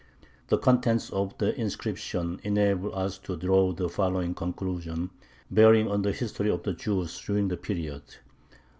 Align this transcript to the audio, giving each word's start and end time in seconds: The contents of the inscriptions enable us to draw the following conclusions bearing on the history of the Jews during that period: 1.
The 0.47 0.57
contents 0.57 1.11
of 1.11 1.37
the 1.37 1.53
inscriptions 1.55 2.39
enable 2.41 2.95
us 2.95 3.19
to 3.19 3.37
draw 3.37 3.71
the 3.71 3.87
following 3.87 4.33
conclusions 4.33 5.11
bearing 5.51 5.87
on 5.91 6.01
the 6.01 6.11
history 6.11 6.49
of 6.49 6.63
the 6.63 6.73
Jews 6.73 7.21
during 7.23 7.49
that 7.49 7.61
period: 7.61 8.01
1. 8.01 8.03